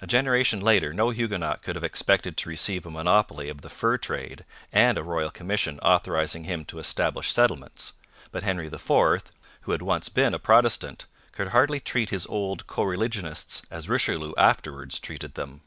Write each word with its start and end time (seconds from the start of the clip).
A 0.00 0.06
generation 0.06 0.60
later 0.60 0.94
no 0.94 1.10
Huguenot 1.10 1.64
could 1.64 1.74
have 1.74 1.82
expected 1.82 2.36
to 2.36 2.48
receive 2.48 2.86
a 2.86 2.90
monopoly 2.92 3.48
of 3.48 3.62
the 3.62 3.68
fur 3.68 3.98
trade 3.98 4.44
and 4.72 4.96
a 4.96 5.02
royal 5.02 5.32
commission 5.32 5.80
authorizing 5.80 6.44
him 6.44 6.64
to 6.66 6.78
establish 6.78 7.32
settlements, 7.32 7.92
but 8.30 8.44
Henry 8.44 8.66
IV, 8.68 8.88
who 9.62 9.72
had 9.72 9.82
once 9.82 10.08
been 10.08 10.32
a 10.32 10.38
Protestant, 10.38 11.06
could 11.32 11.48
hardly 11.48 11.80
treat 11.80 12.10
his 12.10 12.24
old 12.28 12.68
co 12.68 12.84
religionists 12.84 13.62
as 13.68 13.88
Richelieu 13.88 14.32
afterwards 14.36 15.00
treated 15.00 15.34
them. 15.34 15.62